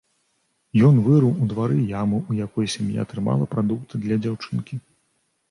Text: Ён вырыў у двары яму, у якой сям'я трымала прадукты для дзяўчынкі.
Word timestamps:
Ён 0.87 0.95
вырыў 1.07 1.33
у 1.43 1.49
двары 1.51 1.77
яму, 2.01 2.17
у 2.33 2.39
якой 2.47 2.71
сям'я 2.77 3.07
трымала 3.13 3.45
прадукты 3.53 4.03
для 4.09 4.19
дзяўчынкі. 4.25 4.81